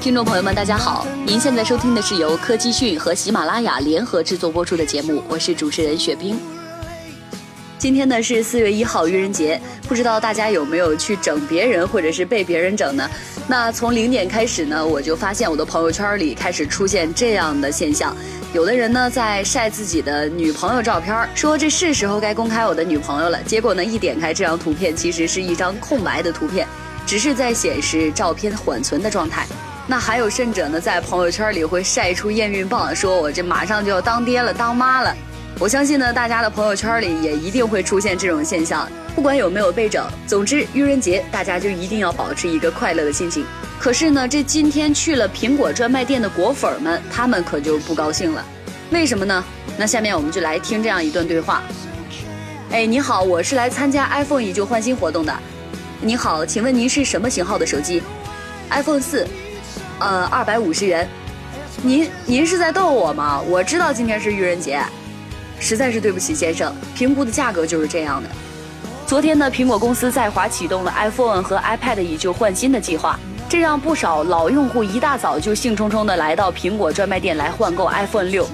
[0.00, 1.06] 听众朋友们，大家好！
[1.24, 6.36] 您现在收听的是由科技讯和喜马拉雅联合制作播出的节目，我是主持人雪冰。
[7.78, 13.08] 今天呢是四月一号愚人节，不知道大家有没有去整别人，或者是被别人整呢？
[13.46, 18.16] 那从零点开始呢，我就发现我的朋友圈里开始出现这样的现象，
[18.52, 23.42] 有的人呢在晒自己的女朋友照片，说这是时候该公开我的女朋友了。
[23.42, 26.68] 结果呢，一点开这张图片，其实是一张空白的图片，
[27.12, 29.46] 只是在显示照片缓存的状态。
[29.86, 35.14] 那还有甚者呢，在朋友圈里会晒出验孕棒，说我这马上就要当爹了，当妈了。
[35.58, 43.44] 我相信呢，大家的朋友圈里也一定会出现这种现象，不管有没有被整，总之愚人节大家就一定要保持一个快乐的心情。
[43.78, 48.42] 可是呢，这今天去了苹果专卖店的果粉们，他们可就不高兴了，
[48.90, 49.44] 为什么呢？
[49.76, 51.62] 那下面我们就来听这样一段对话。
[52.70, 55.38] 哎，你好，我是来参加 iPhone 以旧换新活动的。
[56.04, 58.02] 你好，请问您是什么型号的手机
[58.70, 59.24] ？iPhone 四，
[60.00, 61.08] 呃，二百五十元。
[61.80, 63.40] 您您是在逗我吗？
[63.42, 64.82] 我知道今天是愚人节。
[65.60, 68.28] 实在是对不起，先生，评估的价格就是这样的。
[69.06, 73.16] 昨天呢，苹果公司在华启动了 iPhone 和 iPad 以旧换新的计划，
[73.48, 78.44] 这让不少老用户一大早就兴冲冲地来到苹果专卖店来换购 iPhone 六。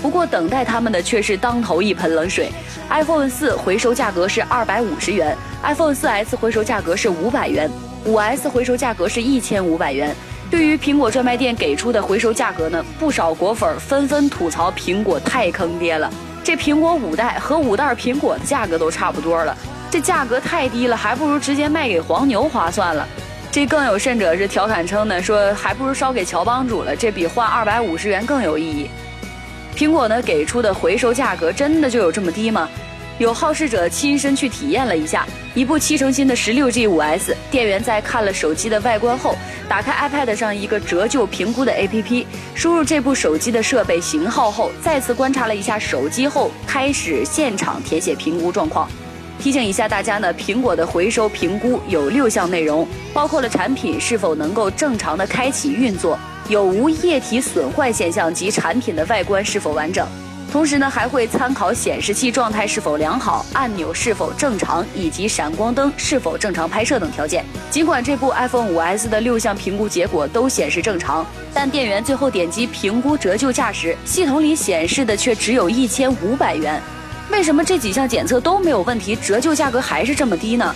[0.00, 2.50] 不过等待他们的却是当头一盆冷水
[2.88, 7.68] ，iPhone 四回收价格是二百五十元，iPhone 四 S 回收价格是五百元，
[8.04, 10.14] 五 S 回收价格是一千五百元。
[10.50, 16.10] 对于苹果专卖店给出的回收价格呢，不少果粉纷纷吐槽苹果太坑爹了。
[16.42, 19.54] 这苹果五代和五袋苹果的价格都差不多了，
[19.90, 23.06] 这价格太低了，还不如直接卖给黄牛划算了。
[23.50, 28.88] 这更有甚者是调侃称呢，说还不如烧给乔帮主了，这比换二百五十元更有意义。
[29.78, 32.68] 苹果呢给出的回收价格真的就有这么低吗？
[33.18, 39.36] 有好事者亲身去体验了一下，一部七成新的十六 G 五 S，店员在看了手机的外观后，
[39.68, 42.26] 打开 iPad 上一个折旧评估的 APP，
[42.56, 48.90] 输入这部手机的设备型号后，再次观察了一下手机后，开始现场填写评估状况。
[49.38, 60.06] 提醒一下大家呢，苹果的回收评估有六项内容，包括了产品是否能够正常的开启运作，有无液体损坏现象及产品的外观是否完整。
[60.50, 67.44] 同时呢，还会参考显示器状态是否良好、按钮是否正常以及闪光灯是否正常拍摄等条件。
[67.70, 76.80] 尽管这部 iPhone 5S 的六项评估结果都显示正常，但店员最后点击评估折旧价时，系统里显示的却只有一千五百元。
[77.30, 80.74] 为什么这几项检测都没有问题，折旧价格还是这么低呢？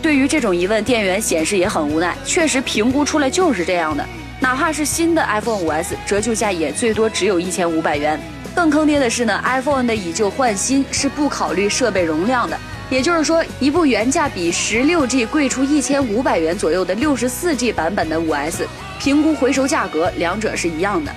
[0.00, 2.16] 对于这种疑问，店员显示也很无奈。
[2.24, 4.02] 确实，评估出来就是这样的。
[4.40, 8.18] 哪怕是新的 iPhone 5S，折旧价也最多只有一千五百元。
[8.54, 12.58] 更坑爹的是呢，iPhone 的以旧换新是不考虑设备容量的，
[12.88, 18.66] 也就是说，一部原价比十六 G 贵出一千五百元左右的六十四 G 版本的五 S，
[18.98, 21.14] 评估回收价格两者是一样的。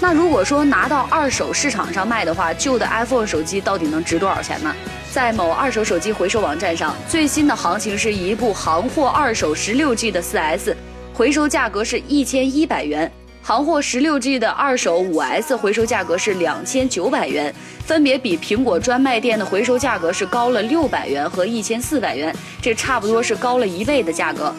[0.00, 4.74] 那如果说拿到二手市场上卖的话，旧的 iPhone 手机到底能值多少钱呢？
[5.10, 10.76] 在某二手手机回收网站上，最新的行情是一部行货二手十六 G 的四 S，
[11.16, 13.10] 回收价格是一千一百元。
[13.40, 17.54] 行货十六 G 的二手五 S 回收价格是两千九百元，
[17.86, 24.54] 分别比苹果专卖店的回收价格是高了六百元和一千四百元，这差不多是高了一倍的价格。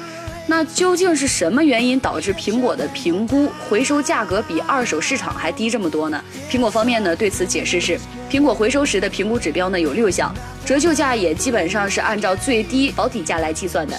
[0.48, 6.20] 那究竟是什么原因导致苹果的评估回收价格比二手市场还低这么多呢？
[6.50, 8.00] 苹果方面呢对此解释是，
[8.32, 10.34] 苹果回收时的评估指标呢有六项，
[10.66, 13.96] 折旧价也基本上是按照最低保底价来计算的。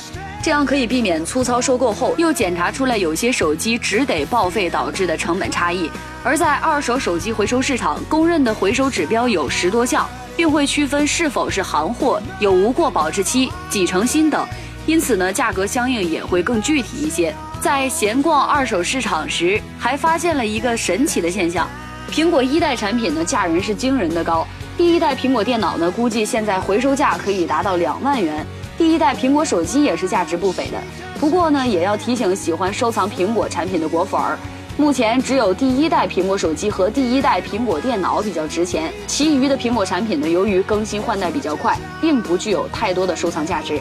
[0.49, 5.91] 这样可以避免粗糙收购后又检查出来有些手机只得报废导致的成本差异。
[6.25, 14.49] 而在二手手机回收市场，公认的回收指标有十多项，并会区分是否是行货、有无过保质期、几成新等，
[14.87, 17.35] 因此呢，价格相应也会更具体一些。
[17.61, 21.69] 在闲逛二手市场时，还发现了一个神奇的现象：
[22.11, 24.49] 苹果一代产品呢，价人是惊人的高。
[24.79, 28.47] 第一代苹果电脑呢，估计现在回收价可以达到两万元。
[28.79, 30.79] 第一代苹果手机也是价值不菲的，
[31.19, 34.39] 不过呢，也要提醒喜欢收藏苹果产品的果粉儿，
[34.77, 43.81] 目前只有第一代苹果手机和第一代苹果电脑比较值钱，其余的苹果产品呢，由于更新换代比较快，并不具有太多的收藏价值。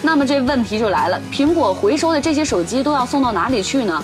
[0.00, 4.02] 那么这问题就来了，苹果回收的这些手机都要送到哪里去呢？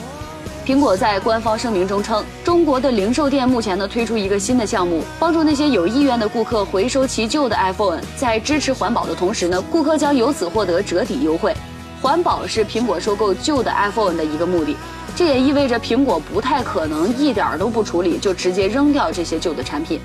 [0.66, 11.54] 苹果在官方声明中称，中国的零售店目前呢推出一个新的项目，帮助那些有意愿的顾客回收其旧的 iPhone，在支持环保的同时呢，顾客将由此获得折抵优惠。
[12.00, 14.74] 环保是苹果收购旧的 iPhone 的一个目的，
[15.14, 20.00] 这也意味着苹果不太可能一点都不处理就直接扔掉这些旧的产品。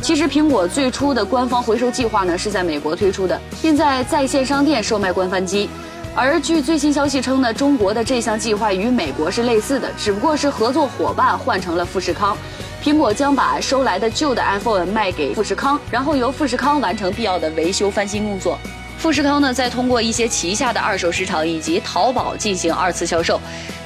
[0.00, 5.68] 其实，苹果最初的官方回收计划呢是在美国推出的，并在在线商店售卖官方机。
[6.14, 12.36] 而据最新消息称呢，中国的这项计划与美国是类似的，只不过是合作伙伴换成了富士康。
[12.82, 18.58] 苹果将把收来的旧的 iPhone 卖给富士康，然后由富士康完成必要的维修翻新工作。
[18.98, 23.40] 富士康呢，再通过一些旗下的二手市场以及淘宝进行二次销售。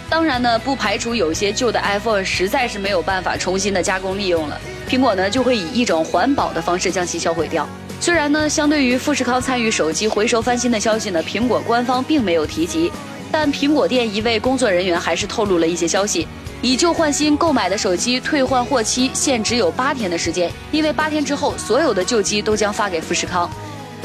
[0.08, 7.68] 当然呢，不排除有些旧的 iPhone 实在是没有办法重新的加工利用了，苹果呢就会以一种环保的方式将其销毁掉。
[8.00, 12.92] 虽然呢，相对于富士康参与手机回收翻新的消息呢，苹果官方并没有提及，
[13.32, 16.28] 但苹果店一位工作人员还是透露了一些消息：
[16.60, 23.50] 以旧换新购买的手机退换货期限只有八天的时间，因为八天之后所有的旧机都将发给富士康。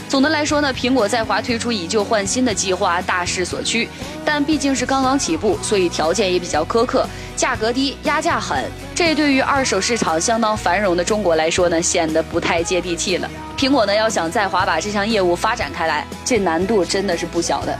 [0.09, 3.87] 总的来说呢，苹果在华推出以旧换新的计划大势所趋，
[4.25, 8.65] 但毕竟是刚刚起步，所以条件也比较苛刻，价格低，压价狠。
[8.95, 13.29] 这对于二手市场相当繁荣的中国来说呢，显得不太接地气了。
[13.55, 17.77] 苹果呢要想在华把这项业务发展开来，这难度真的是不小的。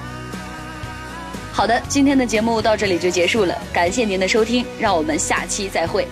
[1.52, 6.08] 好的，今天的节目到这里就结束了，感谢您的收听，让我们下期再会。